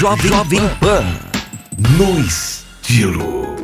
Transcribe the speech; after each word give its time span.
Jovem, 0.00 0.28
Jovem 0.28 0.60
Pan. 0.80 1.04
No 1.98 2.18
estilo. 2.20 3.54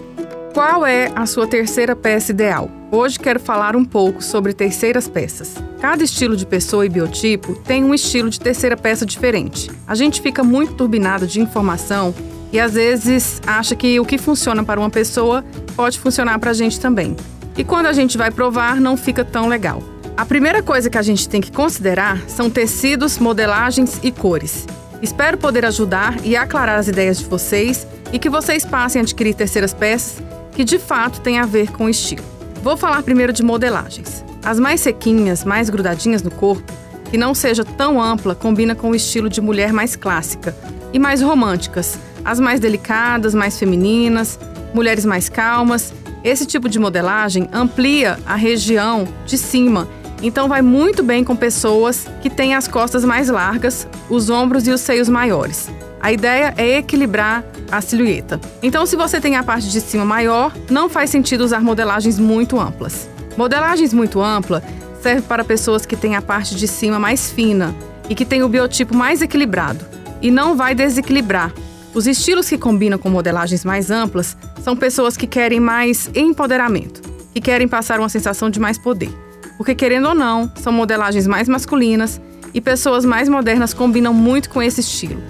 Qual 0.52 0.84
é 0.84 1.10
a 1.16 1.24
sua 1.24 1.46
terceira 1.46 1.96
peça 1.96 2.30
ideal? 2.30 2.70
Hoje 2.92 3.18
quero 3.18 3.40
falar 3.40 3.74
um 3.74 3.82
pouco 3.82 4.22
sobre 4.22 4.52
terceiras 4.52 5.08
peças. 5.08 5.54
Cada 5.80 6.04
estilo 6.04 6.36
de 6.36 6.44
pessoa 6.44 6.84
e 6.84 6.90
biotipo 6.90 7.54
tem 7.54 7.82
um 7.82 7.94
estilo 7.94 8.28
de 8.28 8.38
terceira 8.38 8.76
peça 8.76 9.06
diferente. 9.06 9.70
A 9.86 9.94
gente 9.94 10.20
fica 10.20 10.44
muito 10.44 10.74
turbinado 10.74 11.26
de 11.26 11.40
informação 11.40 12.14
e 12.52 12.60
às 12.60 12.74
vezes 12.74 13.40
acha 13.46 13.74
que 13.74 13.98
o 13.98 14.04
que 14.04 14.18
funciona 14.18 14.62
para 14.62 14.78
uma 14.78 14.90
pessoa 14.90 15.42
pode 15.74 15.98
funcionar 15.98 16.38
para 16.38 16.50
a 16.50 16.54
gente 16.54 16.78
também. 16.78 17.16
E 17.56 17.64
quando 17.64 17.86
a 17.86 17.94
gente 17.94 18.18
vai 18.18 18.30
provar, 18.30 18.78
não 18.78 18.94
fica 18.94 19.24
tão 19.24 19.48
legal. 19.48 19.82
A 20.14 20.26
primeira 20.26 20.62
coisa 20.62 20.90
que 20.90 20.98
a 20.98 21.02
gente 21.02 21.30
tem 21.30 21.40
que 21.40 21.50
considerar 21.50 22.28
são 22.28 22.50
tecidos, 22.50 23.18
modelagens 23.18 23.98
e 24.02 24.12
cores. 24.12 24.66
Espero 25.02 25.36
poder 25.36 25.64
ajudar 25.64 26.16
e 26.24 26.36
aclarar 26.36 26.78
as 26.78 26.88
ideias 26.88 27.18
de 27.18 27.24
vocês 27.26 27.86
e 28.12 28.18
que 28.18 28.30
vocês 28.30 28.64
passem 28.64 29.00
a 29.00 29.02
adquirir 29.02 29.34
terceiras 29.34 29.74
peças 29.74 30.22
que 30.52 30.64
de 30.64 30.78
fato 30.78 31.20
têm 31.20 31.38
a 31.38 31.44
ver 31.44 31.70
com 31.70 31.84
o 31.84 31.88
estilo. 31.90 32.24
Vou 32.62 32.76
falar 32.76 33.02
primeiro 33.02 33.32
de 33.32 33.42
modelagens. 33.42 34.24
As 34.42 34.58
mais 34.58 34.80
sequinhas, 34.80 35.44
mais 35.44 35.68
grudadinhas 35.68 36.22
no 36.22 36.30
corpo, 36.30 36.72
que 37.10 37.18
não 37.18 37.34
seja 37.34 37.64
tão 37.64 38.02
ampla, 38.02 38.34
combina 38.34 38.74
com 38.74 38.90
o 38.90 38.94
estilo 38.94 39.28
de 39.28 39.40
mulher 39.40 39.72
mais 39.72 39.94
clássica 39.94 40.56
e 40.92 40.98
mais 40.98 41.20
românticas, 41.20 41.98
as 42.24 42.40
mais 42.40 42.58
delicadas, 42.58 43.34
mais 43.34 43.58
femininas, 43.58 44.38
mulheres 44.72 45.04
mais 45.04 45.28
calmas. 45.28 45.92
Esse 46.24 46.46
tipo 46.46 46.68
de 46.68 46.78
modelagem 46.78 47.48
amplia 47.52 48.18
a 48.26 48.34
região 48.34 49.06
de 49.26 49.36
cima 49.36 49.86
então 50.22 50.48
vai 50.48 50.62
muito 50.62 51.02
bem 51.02 51.22
com 51.22 51.36
pessoas 51.36 52.06
que 52.22 52.30
têm 52.30 52.54
as 52.54 52.66
costas 52.66 53.04
mais 53.04 53.28
largas, 53.28 53.86
os 54.08 54.30
ombros 54.30 54.66
e 54.66 54.70
os 54.70 54.80
seios 54.80 55.08
maiores. 55.08 55.68
A 56.00 56.12
ideia 56.12 56.54
é 56.56 56.78
equilibrar 56.78 57.44
a 57.70 57.80
silhueta. 57.80 58.40
Então, 58.62 58.86
se 58.86 58.96
você 58.96 59.20
tem 59.20 59.36
a 59.36 59.42
parte 59.42 59.68
de 59.68 59.80
cima 59.80 60.04
maior, 60.04 60.54
não 60.70 60.88
faz 60.88 61.10
sentido 61.10 61.42
usar 61.42 61.60
modelagens 61.60 62.18
muito 62.18 62.58
amplas. 62.58 63.08
Modelagens 63.36 63.92
muito 63.92 64.20
ampla 64.20 64.62
serve 65.02 65.22
para 65.22 65.44
pessoas 65.44 65.84
que 65.84 65.96
têm 65.96 66.16
a 66.16 66.22
parte 66.22 66.54
de 66.54 66.66
cima 66.66 66.98
mais 66.98 67.30
fina 67.30 67.74
e 68.08 68.14
que 68.14 68.24
têm 68.24 68.42
o 68.42 68.48
biotipo 68.48 68.96
mais 68.96 69.20
equilibrado 69.20 69.84
e 70.22 70.30
não 70.30 70.56
vai 70.56 70.74
desequilibrar. 70.74 71.52
Os 71.92 72.06
estilos 72.06 72.48
que 72.48 72.58
combinam 72.58 72.98
com 72.98 73.08
modelagens 73.08 73.64
mais 73.64 73.90
amplas 73.90 74.36
são 74.62 74.76
pessoas 74.76 75.16
que 75.16 75.26
querem 75.26 75.60
mais 75.60 76.10
empoderamento, 76.14 77.00
que 77.32 77.40
querem 77.40 77.66
passar 77.66 77.98
uma 77.98 78.08
sensação 78.08 78.48
de 78.48 78.60
mais 78.60 78.78
poder 78.78 79.25
porque 79.56 79.74
querendo 79.74 80.08
ou 80.08 80.14
não, 80.14 80.50
são 80.56 80.72
modelagens 80.72 81.26
mais 81.26 81.48
masculinas 81.48 82.20
e 82.52 82.60
pessoas 82.60 83.04
mais 83.04 83.28
modernas 83.28 83.74
combinam 83.74 84.12
muito 84.12 84.50
com 84.50 84.62
esse 84.62 84.80
estilo. 84.80 85.20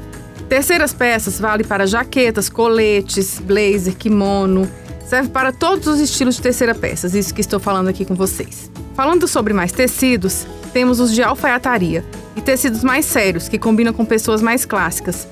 Terceiras 0.48 0.92
peças 0.92 1.40
vale 1.40 1.64
para 1.64 1.86
jaquetas, 1.86 2.48
coletes, 2.48 3.40
blazer, 3.40 3.96
kimono, 3.96 4.70
serve 5.04 5.28
para 5.30 5.52
todos 5.52 5.86
os 5.86 6.00
estilos 6.00 6.36
de 6.36 6.42
terceira 6.42 6.74
peças, 6.74 7.14
isso 7.14 7.34
que 7.34 7.40
estou 7.40 7.58
falando 7.58 7.88
aqui 7.88 8.04
com 8.04 8.14
vocês. 8.14 8.70
Falando 8.94 9.26
sobre 9.26 9.52
mais 9.52 9.72
tecidos, 9.72 10.46
temos 10.72 11.00
os 11.00 11.12
de 11.12 11.22
alfaiataria 11.22 12.04
e 12.36 12.40
tecidos 12.40 12.84
mais 12.84 13.04
sérios, 13.04 13.48
que 13.48 13.58
combinam 13.58 13.92
com 13.92 14.04
pessoas 14.04 14.40
mais 14.40 14.64
clássicas. 14.64 15.26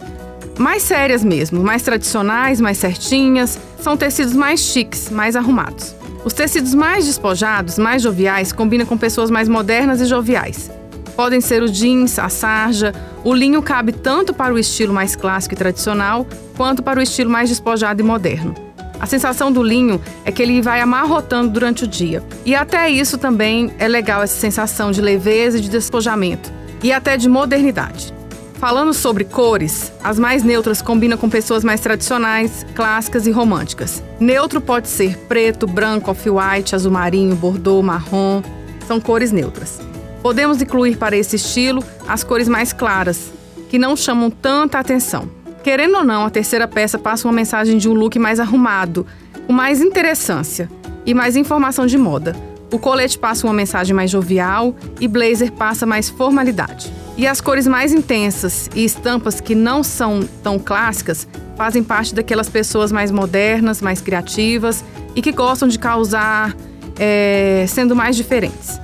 Mais 0.58 0.82
sérias 0.82 1.24
mesmo, 1.24 1.62
mais 1.62 1.82
tradicionais, 1.82 2.60
mais 2.60 2.78
certinhas, 2.78 3.58
são 3.80 3.96
tecidos 3.96 4.34
mais 4.34 4.60
chiques, 4.60 5.10
mais 5.10 5.36
arrumados. 5.36 5.94
Os 6.24 6.32
tecidos 6.32 6.72
mais 6.74 7.04
despojados, 7.04 7.76
mais 7.78 8.00
joviais, 8.00 8.50
combinam 8.50 8.86
com 8.86 8.96
pessoas 8.96 9.30
mais 9.30 9.46
modernas 9.46 10.00
e 10.00 10.06
joviais. 10.06 10.70
Podem 11.14 11.40
ser 11.40 11.62
o 11.62 11.68
jeans, 11.68 12.18
a 12.18 12.30
sarja. 12.30 12.92
O 13.22 13.34
linho 13.34 13.62
cabe 13.62 13.92
tanto 13.92 14.32
para 14.32 14.52
o 14.52 14.58
estilo 14.58 14.92
mais 14.92 15.14
clássico 15.14 15.54
e 15.54 15.58
tradicional, 15.58 16.26
quanto 16.56 16.82
para 16.82 16.98
o 16.98 17.02
estilo 17.02 17.30
mais 17.30 17.50
despojado 17.50 18.00
e 18.00 18.04
moderno. 18.04 18.54
A 18.98 19.06
sensação 19.06 19.52
do 19.52 19.62
linho 19.62 20.00
é 20.24 20.32
que 20.32 20.42
ele 20.42 20.62
vai 20.62 20.80
amarrotando 20.80 21.50
durante 21.50 21.84
o 21.84 21.86
dia. 21.86 22.22
E 22.44 22.54
até 22.54 22.88
isso 22.88 23.18
também 23.18 23.70
é 23.78 23.86
legal, 23.86 24.22
essa 24.22 24.40
sensação 24.40 24.90
de 24.90 25.02
leveza 25.02 25.58
e 25.58 25.60
de 25.60 25.68
despojamento. 25.68 26.50
E 26.82 26.90
até 26.90 27.18
de 27.18 27.28
modernidade. 27.28 28.14
Falando 28.54 28.94
sobre 28.94 29.24
cores, 29.24 29.92
as 30.02 30.18
mais 30.18 30.42
neutras 30.42 30.80
combinam 30.80 31.18
com 31.18 31.28
pessoas 31.28 31.62
mais 31.62 31.80
tradicionais, 31.80 32.64
clássicas 32.74 33.26
e 33.26 33.30
românticas. 33.30 34.02
Neutro 34.18 34.60
pode 34.60 34.88
ser 34.88 35.18
preto, 35.28 35.66
branco, 35.66 36.10
off-white, 36.10 36.74
azul 36.74 36.92
marinho, 36.92 37.34
bordeaux, 37.34 37.84
marrom. 37.84 38.42
São 38.86 39.00
cores 39.00 39.32
neutras. 39.32 39.80
Podemos 40.22 40.62
incluir 40.62 40.96
para 40.96 41.16
esse 41.16 41.36
estilo 41.36 41.84
as 42.08 42.24
cores 42.24 42.48
mais 42.48 42.72
claras, 42.72 43.32
que 43.68 43.78
não 43.78 43.96
chamam 43.96 44.30
tanta 44.30 44.78
atenção. 44.78 45.28
Querendo 45.62 45.98
ou 45.98 46.04
não, 46.04 46.24
a 46.24 46.30
terceira 46.30 46.68
peça 46.68 46.98
passa 46.98 47.26
uma 47.26 47.34
mensagem 47.34 47.76
de 47.76 47.88
um 47.88 47.92
look 47.92 48.18
mais 48.18 48.40
arrumado, 48.40 49.06
com 49.46 49.52
mais 49.52 49.80
interessância 49.80 50.70
e 51.04 51.12
mais 51.12 51.36
informação 51.36 51.86
de 51.86 51.98
moda. 51.98 52.34
O 52.72 52.78
colete 52.78 53.18
passa 53.18 53.46
uma 53.46 53.52
mensagem 53.52 53.94
mais 53.94 54.10
jovial 54.10 54.74
e 55.00 55.06
blazer 55.06 55.52
passa 55.52 55.84
mais 55.84 56.08
formalidade. 56.08 56.92
E 57.16 57.26
as 57.26 57.40
cores 57.40 57.66
mais 57.66 57.92
intensas 57.92 58.68
e 58.74 58.84
estampas 58.84 59.40
que 59.40 59.54
não 59.54 59.84
são 59.84 60.20
tão 60.42 60.58
clássicas 60.58 61.28
fazem 61.56 61.82
parte 61.82 62.14
daquelas 62.14 62.48
pessoas 62.48 62.90
mais 62.90 63.12
modernas, 63.12 63.80
mais 63.80 64.00
criativas 64.00 64.84
e 65.14 65.22
que 65.22 65.30
gostam 65.30 65.68
de 65.68 65.78
causar 65.78 66.54
é, 66.98 67.64
sendo 67.68 67.94
mais 67.94 68.16
diferentes. 68.16 68.80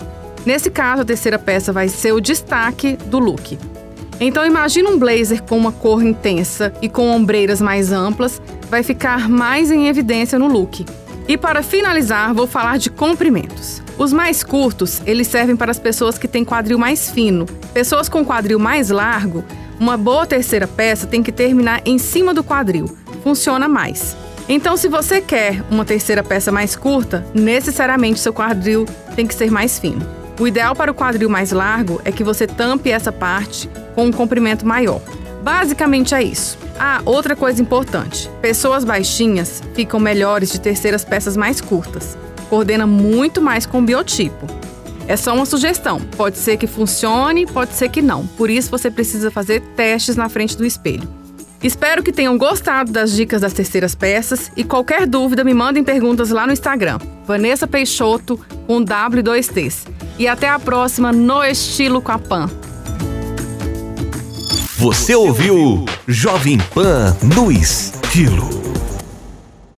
Nesse 0.47 0.71
caso, 0.71 1.03
a 1.03 1.05
terceira 1.05 1.39
peça 1.39 1.73
vai 1.73 1.89
ser 1.89 2.13
o 2.13 2.21
destaque 2.21 2.97
do 3.07 3.19
look. 3.19 3.59
Então 4.21 4.47
imagine 4.47 4.87
um 4.87 4.99
blazer 4.99 5.43
com 5.43 5.57
uma 5.57 5.73
cor 5.73 6.03
intensa 6.03 6.73
e 6.81 6.89
com 6.89 7.11
ombreiras 7.11 7.61
mais 7.61 7.91
amplas, 7.91 8.41
vai 8.71 8.83
ficar 8.83 9.29
mais 9.29 9.71
em 9.71 9.89
evidência 9.89 10.39
no 10.39 10.47
look. 10.47 10.85
E 11.31 11.39
para 11.39 11.63
finalizar, 11.63 12.35
vou 12.35 12.49
falar 12.49 12.77
de 12.77 12.91
comprimentos. 12.91 13.81
Os 13.97 14.13
mais 14.13 14.43
curtos, 14.43 15.01
eles 15.07 15.29
servem 15.29 15.55
para 15.55 15.71
as 15.71 15.79
pessoas 15.79 16.19
que 16.19 16.27
têm 16.27 16.45
quadril 16.45 16.77
mais 16.77 17.09
fino. 17.09 17.47
Pessoas 17.73 18.09
com 18.09 18.25
quadril 18.25 18.59
mais 18.59 18.91
largo, 18.91 19.45
uma 19.79 19.97
boa 19.97 20.27
terceira 20.27 20.67
peça 20.67 21.07
tem 21.07 21.23
que 21.23 21.31
terminar 21.31 21.83
em 21.85 21.99
cima 21.99 22.35
do 22.35 22.43
quadril. 22.43 22.97
Funciona 23.23 23.69
mais. 23.69 24.17
Então, 24.49 24.77
se 24.77 24.89
você 24.89 25.21
quer 25.21 25.63
uma 25.71 25.85
terceira 25.85 26.25
peça 26.25 26.51
mais 26.51 26.75
curta, 26.75 27.25
necessariamente 27.33 28.19
seu 28.19 28.33
quadril 28.33 28.85
tem 29.15 29.25
que 29.25 29.35
ser 29.37 29.53
mais 29.53 29.79
fino. 29.79 30.05
O 30.41 30.49
ideal 30.49 30.75
para 30.75 30.91
o 30.91 30.95
quadril 30.97 31.31
mais 31.31 31.53
largo 31.53 32.01
é 32.05 32.11
que 32.11 32.25
você 32.25 32.45
tampe 32.45 32.91
essa 32.91 33.13
parte 33.13 33.71
com 33.95 34.07
um 34.07 34.13
comprimento 34.13 34.67
maior. 34.67 35.01
Basicamente 35.43 36.15
é 36.15 36.23
isso. 36.23 36.59
Ah, 36.79 37.01
outra 37.05 37.35
coisa 37.35 37.61
importante: 37.61 38.31
pessoas 38.41 38.85
baixinhas 38.85 39.63
ficam 39.75 40.01
melhores 40.01 40.51
de 40.51 40.61
terceiras 40.61 41.05
peças 41.05 41.37
mais 41.37 41.61
curtas 41.61 42.17
coordena 42.51 42.85
muito 42.85 43.41
mais 43.41 43.65
com 43.65 43.79
o 43.79 43.83
biotipo. 43.83 44.47
É 45.07 45.17
só 45.17 45.33
uma 45.35 45.47
sugestão. 45.47 46.01
Pode 46.17 46.37
ser 46.37 46.57
que 46.57 46.67
funcione, 46.67 47.47
pode 47.47 47.73
ser 47.75 47.89
que 47.89 48.03
não. 48.03 48.27
Por 48.27 48.51
isso 48.51 48.71
você 48.71 48.91
precisa 48.91 49.31
fazer 49.31 49.61
testes 49.77 50.17
na 50.17 50.29
frente 50.29 50.57
do 50.57 50.67
espelho. 50.67 51.09
Espero 51.63 52.03
que 52.03 52.13
tenham 52.13 52.37
gostado 52.37 52.91
das 52.91 53.13
dicas 53.13 53.41
das 53.41 53.53
terceiras 53.53 53.95
peças 53.95 54.51
e 54.57 54.65
qualquer 54.65 55.07
dúvida 55.07 55.45
me 55.45 55.55
mandem 55.55 55.85
perguntas 55.85 56.31
lá 56.31 56.47
no 56.47 56.53
Instagram. 56.53 56.99
Vanessa 57.27 57.67
Peixoto 57.67 58.39
com 58.67 58.85
W2Ts. 58.85 59.87
E 60.19 60.27
até 60.27 60.49
a 60.49 60.59
próxima 60.59 61.13
no 61.13 61.45
estilo 61.45 62.03
com 62.03 62.13
a 62.13 62.19
Pan. 62.19 62.49
Você 64.81 65.15
ouviu 65.15 65.85
Jovem 66.09 66.57
Pan 66.73 67.15
no 67.37 67.53
estilo. 67.53 68.49